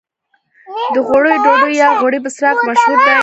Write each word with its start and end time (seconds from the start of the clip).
د 0.93 0.95
غوړیو 1.05 1.37
ډوډۍ 1.43 1.73
یا 1.81 1.89
غوړي 1.99 2.19
بسراق 2.25 2.57
مشهور 2.67 2.99
دي. 3.05 3.15